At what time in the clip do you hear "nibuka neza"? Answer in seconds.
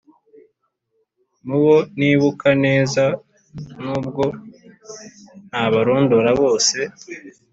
1.97-3.03